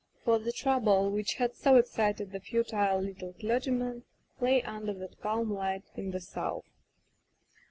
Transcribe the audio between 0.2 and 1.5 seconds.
For the trouble which